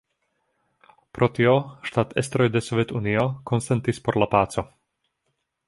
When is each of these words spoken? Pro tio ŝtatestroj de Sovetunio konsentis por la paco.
Pro 1.17 1.29
tio 1.39 1.51
ŝtatestroj 1.89 2.49
de 2.57 2.63
Sovetunio 2.69 3.29
konsentis 3.53 4.05
por 4.09 4.21
la 4.25 4.33
paco. 4.35 4.69